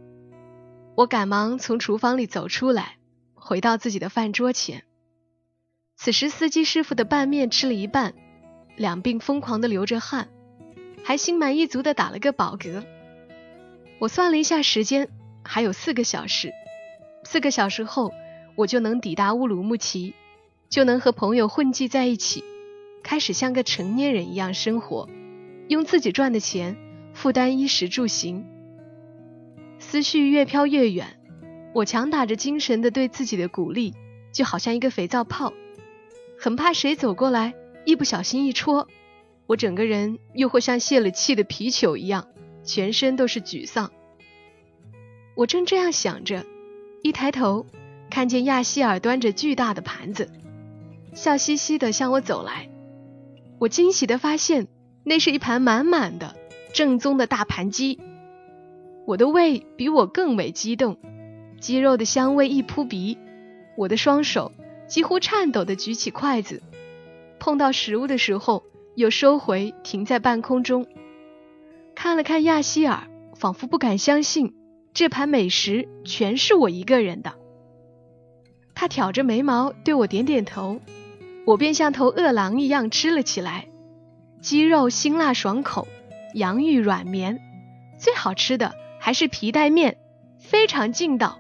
[0.97, 2.97] 我赶忙从厨房里走出来，
[3.35, 4.85] 回到自己的饭桌前。
[5.95, 8.15] 此时，司机师傅的拌面吃了一半，
[8.79, 10.29] 两鬓疯狂的流着汗，
[11.05, 12.85] 还心满意足的打了个饱嗝。
[13.99, 15.09] 我算了一下时间，
[15.45, 16.53] 还有四个小时，
[17.25, 18.13] 四个小时后
[18.55, 20.15] 我就能抵达乌鲁木齐，
[20.71, 22.45] 就能和朋友混迹在一起。
[23.03, 25.09] 开始像个成年人一样生活，
[25.69, 26.77] 用自己赚的钱
[27.15, 28.47] 负担衣食住行。
[29.79, 31.19] 思绪越飘越远，
[31.75, 33.95] 我强打着精神的对自己的鼓励，
[34.33, 35.53] 就好像一个肥皂泡，
[36.39, 37.55] 很怕谁走过来
[37.89, 38.87] 一不小心一戳，
[39.47, 42.29] 我整个人又会像泄了气的皮球一样，
[42.63, 43.91] 全身都是沮丧。
[45.35, 46.45] 我正这样想着，
[47.03, 47.65] 一抬头
[48.11, 50.31] 看见亚希尔端着巨大的盘子，
[51.15, 52.69] 笑嘻嘻的向我走来。
[53.59, 54.69] 我惊喜地发现，
[55.03, 56.37] 那是一盘满满的
[56.75, 57.99] 正宗的大盘鸡。
[59.07, 60.99] 我的胃比我更为激动，
[61.59, 63.17] 鸡肉的香味一扑鼻，
[63.79, 64.53] 我的双手
[64.87, 66.63] 几乎颤抖地举起筷子，
[67.49, 68.63] 碰到食物的时候
[68.95, 70.87] 又收回，停在半空中，
[71.95, 74.55] 看了看亚希尔，仿佛不敢相信
[74.93, 77.33] 这盘美食全是我一个人的。
[78.75, 80.83] 他挑着眉毛对我点点头。
[81.47, 83.69] 我便像头饿狼一样吃了起来，
[84.43, 85.89] 鸡肉辛辣爽口，
[86.35, 87.41] 洋芋软绵，
[87.99, 89.97] 最好吃的还是皮带面，
[90.39, 91.39] 非常劲道。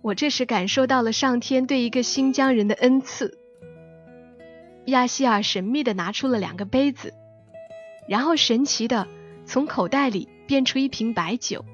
[0.00, 3.41] 我这时感受到了上天对一个新疆人的恩赐。
[4.86, 7.14] 亚希尔神秘地拿出了两个杯子，
[8.08, 9.06] 然后神奇地
[9.46, 11.64] 从口袋里变出一瓶白酒，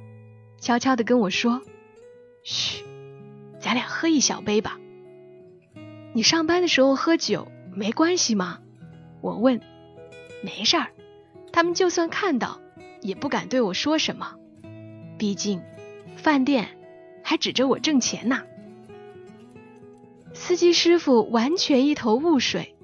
[0.61, 1.62] 悄悄地跟我说
[2.44, 2.85] ：“嘘，
[3.61, 4.79] 咱俩喝一小杯吧。”
[6.12, 8.59] 你上班的时候喝酒没关系吗？
[9.21, 9.61] 我问。
[10.40, 10.92] 没事儿，
[11.53, 12.61] 他们就算看到，
[13.01, 14.37] 也不敢对我说什么。
[15.18, 15.61] 毕竟，
[16.16, 16.79] 饭店
[17.25, 18.44] 还指着我挣钱呢。
[20.33, 22.77] 司机师傅完全一头雾水，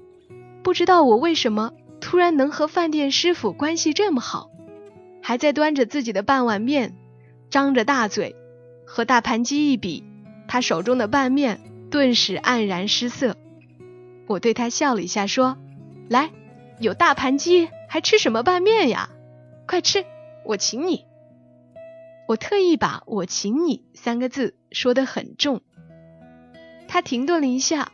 [0.65, 4.49] 不知道我为什么突然能和饭店师傅关系这么好，
[5.21, 6.95] 还在端着自己的半碗面，
[7.51, 8.35] 张着大嘴，
[8.87, 10.03] 和大盘鸡一比，
[10.47, 11.61] 他手中的拌面。
[11.91, 13.37] 顿时黯然失色，
[14.25, 15.55] 我对他笑了一下，说
[16.09, 16.31] ：“来，
[16.79, 19.11] 有大盘鸡，还吃什么拌面呀？
[19.67, 20.03] 快吃，
[20.45, 21.05] 我请你。”
[22.27, 25.61] 我特意把我请你三个字说得很重。
[26.87, 27.91] 他停顿了一下，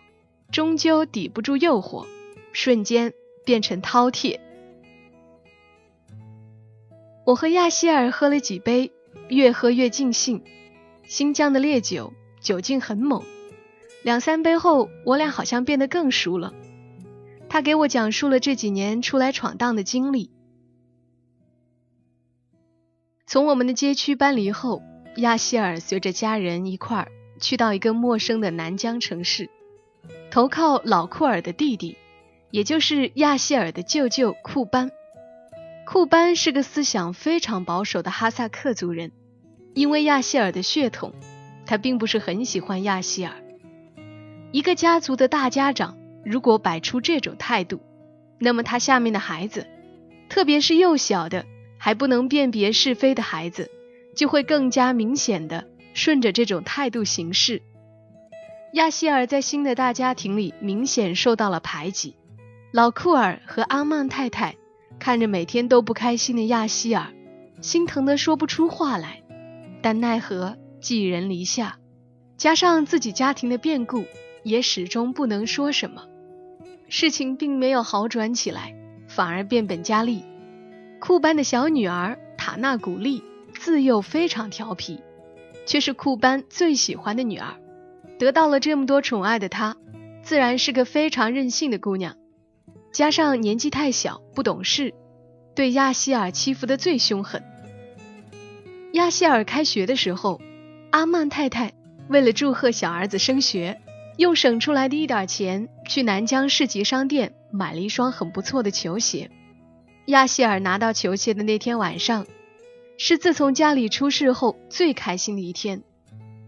[0.54, 2.08] 终究抵不住诱惑，
[2.54, 3.14] 瞬间
[3.46, 4.40] 变成饕餮。
[7.26, 8.92] 我和亚希尔喝了几杯，
[9.30, 10.44] 越喝越尽兴。
[11.08, 13.24] 新疆的烈酒酒劲很猛，
[14.04, 16.54] 两三杯后，我俩好像变得更熟了。
[17.50, 20.32] 他给我讲述了这几年出来闯荡的经历。
[23.28, 24.82] 从我们的街区搬离后，
[25.18, 29.50] 亚希尔随着家人一块儿去到一个陌生的南疆城市，
[30.32, 31.98] 投靠老库尔的弟弟，
[32.52, 34.92] 也就是亚希尔的舅舅库班。
[35.86, 39.12] 库班是个思想非常保守的哈萨克族人，
[39.74, 41.14] 因为亚希尔的血统，
[41.66, 43.34] 他并不是很喜欢亚希尔。
[44.52, 47.82] 一个家族的大家长如果摆出这种态度，
[48.38, 49.66] 那么他下面的孩子，
[50.30, 51.46] 特别是幼小的
[51.78, 53.72] 还不能辨别是非的孩子，
[54.16, 57.62] 就会更加明显的顺着这种态度行事。
[58.74, 62.16] 亚希尔在新的大家庭里明显受到了排挤，
[62.72, 64.56] 老库尔和阿曼太太。
[64.98, 67.08] 看着每天都不开心的亚希尔，
[67.60, 69.24] 心疼的说不出话来，
[69.82, 71.80] 但奈何寄人篱下，
[72.38, 74.06] 加上自己家庭的变故，
[74.44, 76.04] 也始终不能说什么。
[76.88, 78.76] 事情并没有好转起来，
[79.08, 80.24] 反而变本加厉。
[81.00, 83.24] 库班的小女儿塔纳古丽
[83.58, 85.02] 自幼非常调皮，
[85.66, 87.56] 却是库班最喜欢的女儿，
[88.20, 89.78] 得到了这么多宠爱的她，
[90.22, 92.18] 自然是个非常任性的姑娘。
[92.92, 94.94] 加上年纪太小不懂事，
[95.56, 97.42] 对亚希尔欺负的最凶狠。
[98.94, 100.42] 亚希尔开学的时候，
[100.90, 101.72] 阿曼太太
[102.10, 103.80] 为了祝贺小儿子升学，
[104.18, 109.32] 用省出来的一点钱去南疆市级商店买了一双很不错的球鞋。
[110.08, 112.28] 亚希尔拿到球鞋的那天晚上，
[112.98, 115.82] 是自从家里出事后最开心的一天。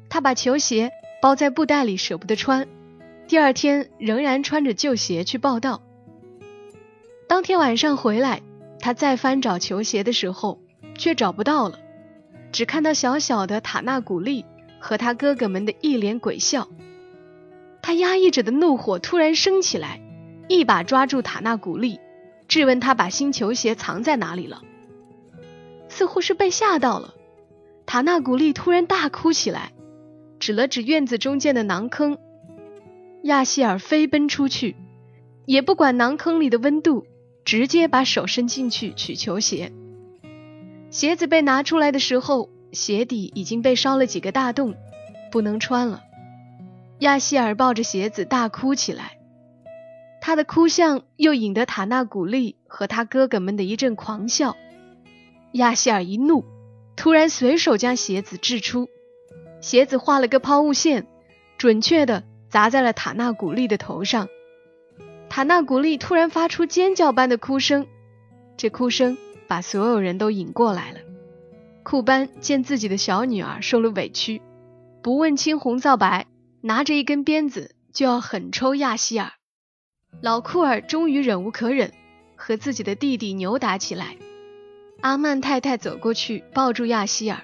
[0.10, 2.68] 他把球鞋包在布袋里舍不得穿，
[3.30, 5.82] 第二天仍然穿着旧鞋去报道。
[7.34, 8.44] 当天晚上回来，
[8.80, 10.60] 他再翻找球鞋的时候，
[10.96, 11.80] 却找不到了，
[12.52, 14.46] 只看到小小的塔纳古丽
[14.80, 16.68] 和他哥哥们的一脸鬼笑。
[17.82, 20.00] 他压抑着的怒火突然升起来，
[20.48, 22.00] 一把抓住塔纳古丽，
[22.48, 24.62] 质问他把新球鞋藏在哪里了。
[25.90, 27.16] 似乎是被吓到了，
[27.88, 29.72] 塔纳古丽突然大哭起来，
[30.38, 32.20] 指了指院子中间的囊坑。
[33.24, 34.76] 亚希尔飞奔出去，
[35.48, 37.08] 也不管囊坑里的温度。
[37.46, 39.72] 直接把手伸进去取球鞋，
[40.90, 44.76] 鞋子被拿出来的时候，鞋底已经被烧了几个大洞，
[45.32, 46.02] 不能穿了。
[47.00, 49.18] 亚希尔抱着鞋子大哭起来，
[50.22, 54.56] 他的哭相又引得塔纳古丽和他哥哥们的一阵狂笑。
[55.52, 56.46] 亚希尔一怒，
[56.96, 58.88] 突然随手将鞋子掷出，
[59.60, 61.08] 鞋子画了个抛物线，
[61.58, 64.30] 准确的砸在了塔纳古丽的头上。
[65.36, 67.88] 塔纳古丽突然发出尖叫般的哭声，
[68.56, 69.18] 这哭声
[69.48, 71.00] 把所有人都引过来了。
[71.82, 74.44] 库班见自己的小女儿受了委屈，
[75.02, 76.28] 不问青红皂白，
[76.62, 79.32] 拿着一根鞭子就要狠抽亚希尔。
[80.22, 81.92] 老库尔终于忍无可忍，
[82.36, 84.18] 和自己的弟弟扭打起来。
[85.02, 87.42] 阿曼太太走过去抱住亚希尔，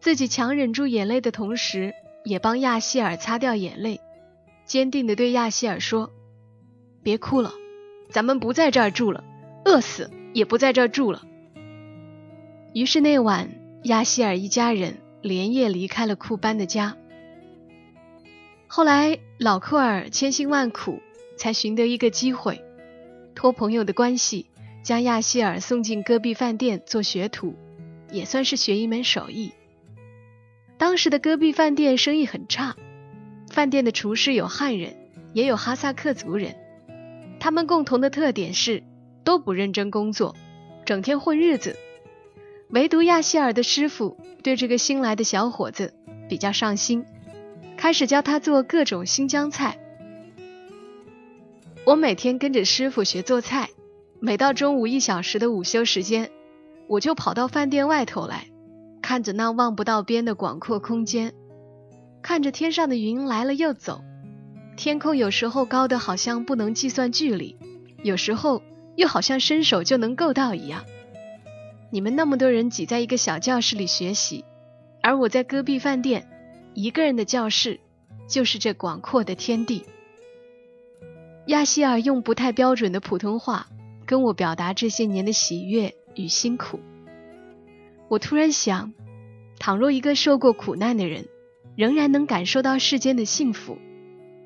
[0.00, 4.00] 自己强忍住眼泪的同时，也帮亚希尔擦掉眼泪，
[4.66, 6.10] 坚定地对亚希尔说。
[7.04, 7.52] 别哭了，
[8.08, 9.22] 咱们不在这儿住了，
[9.64, 11.22] 饿死也不在这儿住了。
[12.72, 13.50] 于是那晚，
[13.84, 16.96] 亚希尔一家人连夜离开了库班的家。
[18.66, 21.00] 后来，老库尔千辛万苦
[21.36, 22.64] 才寻得一个机会，
[23.34, 24.46] 托朋友的关系，
[24.82, 27.54] 将亚希尔送进戈壁饭店做学徒，
[28.10, 29.52] 也算是学一门手艺。
[30.78, 32.74] 当时的戈壁饭店生意很差，
[33.50, 34.96] 饭店的厨师有汉人，
[35.34, 36.56] 也有哈萨克族人。
[37.44, 38.82] 他们共同的特点是
[39.22, 40.34] 都不认真工作，
[40.86, 41.76] 整天混日子。
[42.70, 45.92] 唯独亚希尔的师傅对这个新来的小伙子
[46.26, 47.04] 比较上心，
[47.76, 49.78] 开始教他做各种新疆菜。
[51.84, 53.68] 我每天跟着师傅学做菜，
[54.20, 56.30] 每到中午一小时的午休时间，
[56.86, 58.46] 我就跑到饭店外头来，
[59.02, 61.34] 看着那望不到边的广阔空间，
[62.22, 64.00] 看着天上的云来了又走。
[64.76, 67.56] 天空有时候高的好像不能计算距离，
[68.02, 68.62] 有时候
[68.96, 70.84] 又好像伸手就能够到一样。
[71.90, 74.44] 你们那么多人挤在一个小教室里学习，
[75.02, 76.28] 而我在戈壁饭店
[76.74, 77.78] 一个人的教室，
[78.28, 79.84] 就是这广阔的天地。
[81.46, 83.68] 亚希尔用不太标准的普通话
[84.06, 86.80] 跟我表达这些年的喜悦与辛苦。
[88.08, 88.92] 我突然想，
[89.58, 91.26] 倘若一个受过苦难的人，
[91.76, 93.78] 仍然能感受到世间的幸福，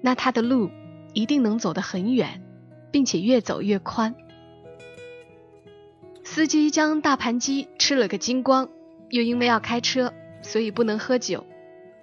[0.01, 0.71] 那他的路
[1.13, 2.43] 一定能走得很远，
[2.91, 4.15] 并且越走越宽。
[6.25, 8.69] 司机将大盘鸡吃了个精光，
[9.11, 11.45] 又因为要开车，所以不能喝酒，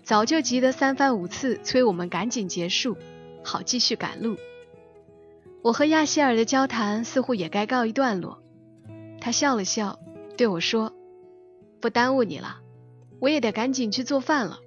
[0.03, 2.97] 早就急得三番五次催我们赶紧结束，
[3.43, 4.35] 好继续赶路。
[5.61, 8.41] 我和亚希尔的交谈似乎也该告一段落。
[9.21, 9.99] 他笑了笑，
[10.37, 10.93] 对我说
[11.81, 12.57] ：“不耽误你了，
[13.19, 14.59] 我也得赶紧去做饭了。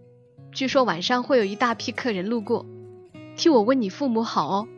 [0.51, 2.66] 据说晚上会有一大批客人路过，
[3.39, 4.68] 替我问你父母好哦。”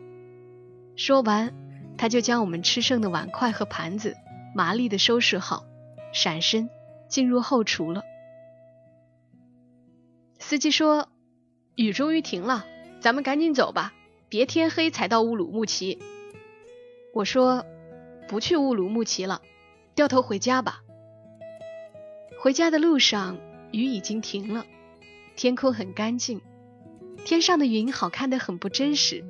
[0.95, 1.53] 说完，
[1.97, 4.15] 他就将我们吃剩的碗筷和盘子
[4.55, 5.65] 麻利的收拾好，
[6.13, 6.69] 闪身
[7.09, 8.03] 进入后厨了。
[10.39, 11.09] 司机说
[11.75, 12.65] ：“雨终于停了，
[12.99, 13.93] 咱们赶紧走吧，
[14.29, 15.99] 别天黑才到乌鲁木齐。”
[17.13, 17.65] 我说
[18.29, 19.41] ：“不去乌鲁木齐了。”
[19.95, 20.81] 掉头回家吧。
[22.39, 23.37] 回家的路上，
[23.71, 24.65] 雨已经停了，
[25.35, 26.41] 天空很干净，
[27.23, 29.23] 天上的云好看的很不真实。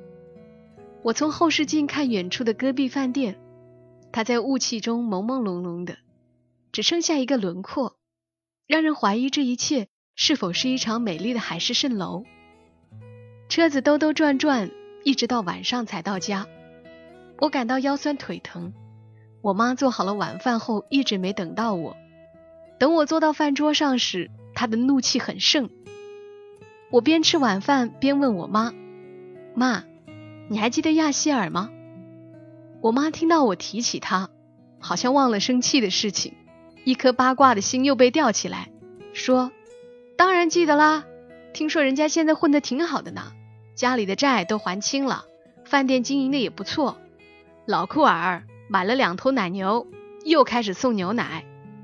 [1.04, 3.40] 我从后视镜看远处的戈壁饭店，
[4.12, 5.98] 它在雾气中朦朦胧胧的，
[6.72, 7.98] 只剩下一个轮廓，
[8.68, 12.24] 让人怀疑这一切是否是一场美丽的海市蜃楼。
[13.50, 14.72] 车子兜兜转转，
[15.04, 16.48] 一直到晚上才到家，
[17.40, 18.74] 我感到腰酸腿疼。
[19.42, 21.98] 我妈做好了晚饭后，一直没等到我。
[22.80, 25.70] 等我坐到饭桌上时，她的怒气很盛。
[26.92, 28.74] 我边吃晚饭边问我妈
[29.56, 29.84] ：“妈，
[30.50, 31.70] 你还记得亚希尔吗？”
[32.82, 34.30] 我妈听到我提起他，
[34.80, 36.34] 好像忘了生气的事情，
[36.84, 38.70] 一颗八卦的心又被吊起来，
[39.14, 39.52] 说
[40.18, 41.06] ：“当然记得啦，
[41.54, 43.32] 听说人家现在混得挺好的呢，
[43.74, 45.26] 家里的债都还清了，
[45.66, 46.98] 饭店经营的也不错，
[47.66, 49.86] 老库尔。”买了两头奶牛，
[50.24, 51.44] 又开始送牛奶。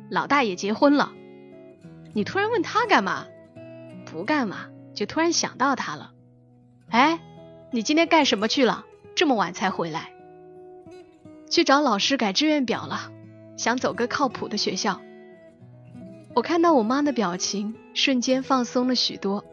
[0.09, 1.11] 老大也结婚了。
[2.13, 3.27] 你突然问他干嘛？
[4.05, 6.11] 不干嘛，就突然想到他了。
[6.89, 7.19] 哎，
[7.71, 8.83] 你今天干什么去了？
[9.13, 10.09] 这么晚才回来？
[11.51, 13.11] 去找老师改志愿表了，
[13.57, 14.99] 想走个靠谱的学校。
[16.33, 19.45] 我看到我妈的表情，瞬间放松了许多，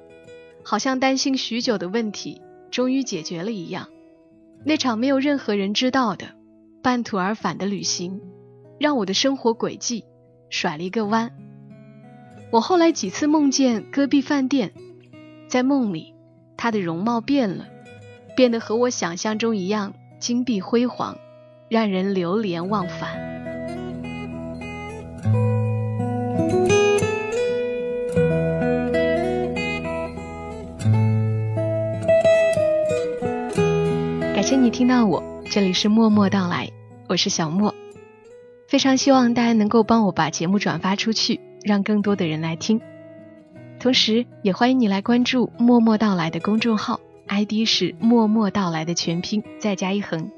[0.65, 2.41] 好像担心许久的问题
[2.71, 3.91] 终于解决了一样。
[4.65, 6.29] 那场没有任何人知道的。
[6.83, 8.23] 半途而返的旅行，
[8.81, 10.05] 让我的生活轨迹
[10.49, 11.31] 甩了一个弯。
[12.51, 14.73] 我后来几次梦见戈壁饭店，
[15.55, 16.17] 在梦里，
[16.57, 17.67] 他的容貌变了，
[18.35, 21.17] 变得和我想象中一样金碧辉煌，
[21.69, 23.15] 让人流连忘返。
[34.35, 35.23] 感谢你听到我。
[35.49, 36.69] 这里是默默到来，
[37.07, 37.73] 我是小莫，
[38.67, 42.81] 非常希望大家能够帮我把节目转发出去，让更多的人来听。
[43.85, 50.31] 同时，也欢迎你来关注“默默到来”的公众号，ID 是“默默到来”的全拼再加一横。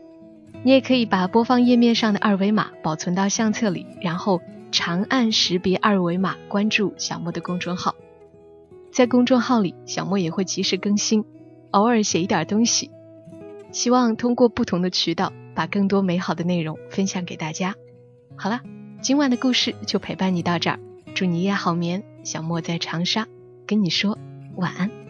[0.65, 4.41] 你也可以把播放页面上的二维码保存到相册里，然后
[4.73, 7.95] 长按识别二维码关注小莫的公众号。
[8.91, 11.25] 在公众号里，小莫也会及时更新，
[11.71, 12.91] 偶尔写一点东西。
[13.71, 17.77] 希望通过不同的渠道，把更多美好的内容分享给大家。
[18.35, 18.63] 好了，
[19.01, 20.81] 今晚的故事就陪伴你到这儿，
[21.15, 22.03] 祝你夜好眠。
[22.25, 23.29] 小莫在长沙
[23.67, 24.17] 跟你说
[24.55, 25.06] 晚安。